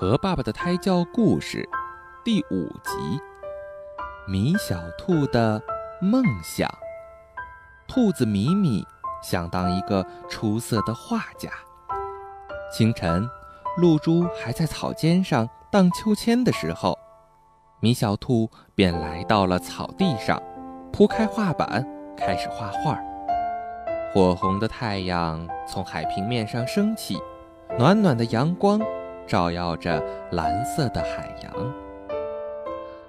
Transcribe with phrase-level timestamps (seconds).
[0.00, 1.68] 和爸爸的胎教故事
[2.24, 3.20] 第五集：
[4.28, 5.60] 米小兔的
[6.00, 6.72] 梦想。
[7.88, 8.86] 兔子米米
[9.20, 11.50] 想当一个出色的画家。
[12.72, 13.28] 清晨，
[13.78, 16.96] 露珠还在草尖上荡秋千的时候，
[17.80, 20.40] 米小兔便来到了草地上，
[20.92, 21.84] 铺开画板，
[22.16, 22.96] 开始画画。
[24.14, 27.20] 火红的太阳从海平面上升起，
[27.76, 28.80] 暖暖的阳光。
[29.28, 30.02] 照耀着
[30.32, 31.52] 蓝色的海洋。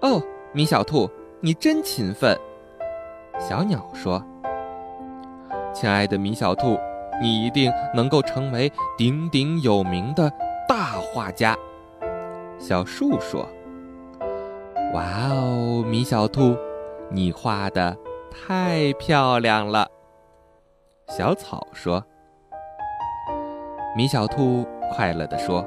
[0.00, 2.38] 哦，米小兔，你真勤奋。
[3.38, 4.24] 小鸟说
[5.74, 6.78] ：“亲爱的米小兔，
[7.20, 10.30] 你一定能够成为鼎鼎有名的
[10.68, 11.56] 大画家。”
[12.60, 13.44] 小树说
[14.94, 16.56] ：“哇哦，米小兔，
[17.10, 17.96] 你画的
[18.30, 19.88] 太漂亮了。”
[21.08, 22.04] 小草说
[23.96, 25.66] ：“米小兔快乐地说。”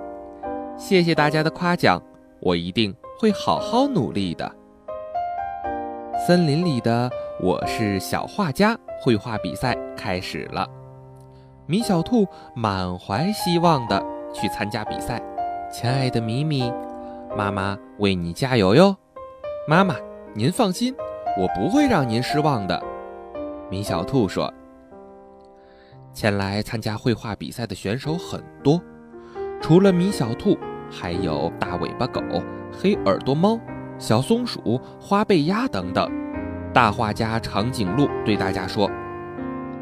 [0.77, 1.99] 谢谢大家的夸奖，
[2.40, 4.50] 我一定会好好努力的。
[6.25, 7.09] 森林里的
[7.42, 10.67] 我是小画家绘画比赛开始了，
[11.66, 14.00] 米小兔满怀希望的
[14.31, 15.20] 去参加比赛。
[15.72, 16.72] 亲爱的米米，
[17.36, 18.95] 妈妈为你加油哟！
[19.67, 19.95] 妈妈，
[20.36, 20.95] 您放心，
[21.39, 22.80] 我不会让您失望的。
[23.70, 24.53] 米小兔说
[26.14, 28.80] ：“前来参加绘画比赛的选手很多。”
[29.61, 30.58] 除了米小兔，
[30.89, 32.22] 还有大尾巴狗、
[32.72, 33.59] 黑耳朵猫、
[33.97, 36.09] 小松鼠、花背鸭等等。
[36.73, 38.89] 大画家长颈鹿对大家说：“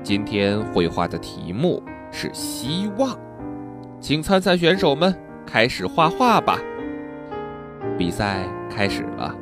[0.02, 3.16] 今天绘画的题目是希望，
[4.00, 5.14] 请参赛选手们
[5.46, 6.58] 开始画画吧。”
[7.98, 9.36] 比赛开始了，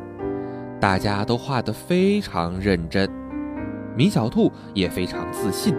[0.80, 3.10] 大家都画得非常认真。
[3.96, 5.76] 米小兔也非常自信，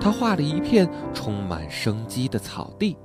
[0.00, 2.96] 他画了一片充满生机的草地。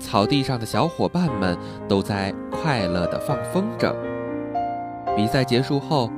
[0.00, 1.56] 草地上的小伙伴们
[1.86, 3.94] 都在快乐地放风筝。
[5.14, 6.10] 比赛结束后，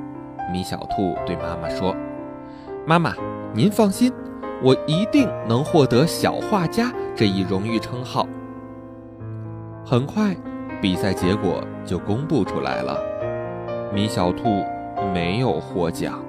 [0.51, 1.95] 米小兔对妈妈说
[2.87, 3.13] ：“妈妈，
[3.53, 4.11] 您放心，
[4.63, 8.27] 我一定能获得小画家这一荣誉称号。”
[9.85, 10.35] 很快，
[10.81, 12.97] 比赛结果就公布出来了，
[13.93, 14.63] 米小兔
[15.13, 16.23] 没有获奖。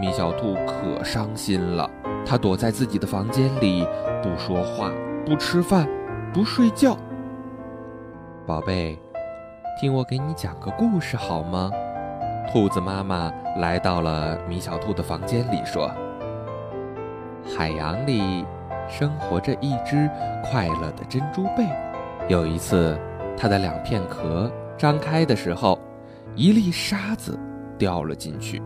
[0.00, 1.90] 米小兔可伤心了，
[2.24, 3.84] 他躲在自己的房间里，
[4.22, 4.90] 不说话，
[5.26, 5.88] 不吃饭。
[6.32, 6.96] 不睡觉，
[8.46, 8.96] 宝贝，
[9.80, 11.72] 听我给你讲个故事好吗？
[12.52, 15.90] 兔子妈妈来到了米小兔的房间里，说
[17.44, 18.46] ：“海洋里
[18.88, 20.08] 生活着一只
[20.44, 21.66] 快乐的珍珠贝。
[22.28, 22.96] 有一次，
[23.36, 24.48] 它的两片壳
[24.78, 25.80] 张开的时候，
[26.36, 27.36] 一粒沙子
[27.76, 28.62] 掉了进去。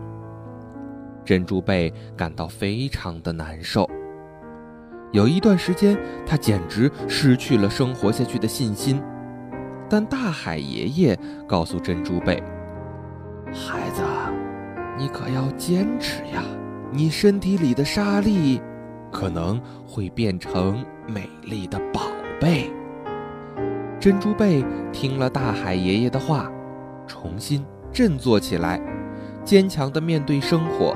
[1.25, 3.89] 珍珠贝感到非常的难受。”
[5.15, 9.01] 有一段时间，他简直失去了生活下去的信心。
[9.89, 11.17] 但大海爷爷
[11.47, 12.43] 告诉珍珠贝
[13.47, 14.01] ：“孩子，
[14.97, 16.43] 你可要坚持呀！
[16.91, 18.61] 你身体里的沙粒
[19.09, 22.01] 可能会变成美丽的宝
[22.37, 22.69] 贝。”
[23.97, 26.51] 珍珠贝听了大海爷爷的话，
[27.07, 28.81] 重新振作起来，
[29.45, 30.93] 坚强地面对生活。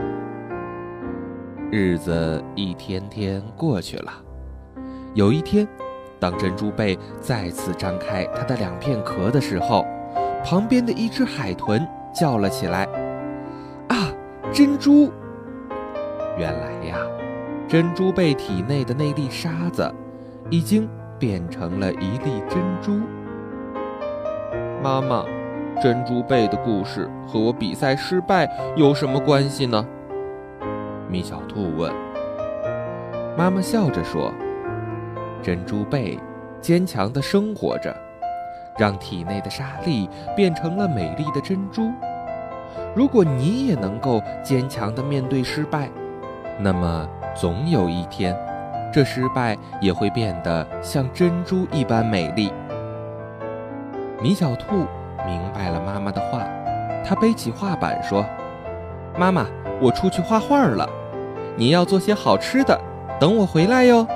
[1.71, 4.11] 日子一天天过去了，
[5.13, 5.67] 有一天，
[6.19, 9.85] 当珍珠贝再次张开它的两片壳的时候，
[10.43, 12.87] 旁边的一只海豚叫了起来
[13.87, 14.09] ：“啊，
[14.51, 15.11] 珍珠！”
[16.39, 16.97] 原来呀，
[17.67, 19.93] 珍珠贝体内的那粒沙子，
[20.49, 22.99] 已经变成了一粒珍珠。
[24.81, 25.23] 妈妈，
[25.83, 29.85] 珍珠贝的故事和我比赛失败有什么关系呢？
[31.09, 31.91] 米小兔问
[33.35, 34.31] ：“妈妈笑着说，
[35.41, 36.19] 珍珠贝
[36.61, 37.95] 坚强地生活着，
[38.77, 41.89] 让体内的沙粒变成了美丽的珍珠。
[42.95, 45.89] 如果你也能够坚强地面对失败，
[46.59, 48.37] 那么总有一天，
[48.93, 52.53] 这失败也会变得像珍珠一般美丽。”
[54.21, 54.85] 米小兔
[55.25, 56.43] 明白了妈妈的话，
[57.03, 58.23] 他背起画板说
[59.17, 59.47] ：“妈妈，
[59.81, 60.87] 我出去画画了。”
[61.59, 62.79] 你要做些好吃的，
[63.19, 64.07] 等我回来哟。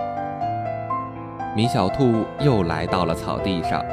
[1.54, 3.84] 米小兔又来到了草地上，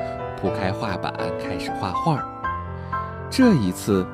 [0.41, 1.13] 铺开画板
[1.43, 2.25] 开始画画。
[3.29, 4.07] 这一次，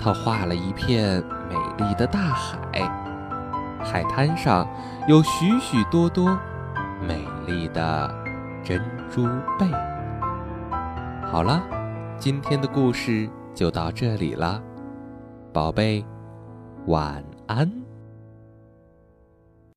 [0.00, 2.62] 他画了一片美丽的大海，
[3.82, 4.64] 海滩上
[5.08, 6.38] 有许许多多
[7.04, 8.08] 美丽的
[8.62, 8.80] 珍
[9.10, 9.26] 珠
[9.58, 9.66] 贝。
[11.26, 11.60] 好了，
[12.16, 14.62] 今天的故事就到这里了，
[15.52, 16.06] 宝贝，
[16.86, 17.83] 晚安。